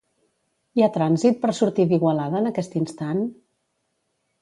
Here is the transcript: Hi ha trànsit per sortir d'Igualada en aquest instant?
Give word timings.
Hi 0.79 0.83
ha 0.85 0.89
trànsit 0.95 1.37
per 1.45 1.53
sortir 1.59 1.87
d'Igualada 1.93 2.43
en 2.43 2.53
aquest 2.53 2.81
instant? 2.83 3.25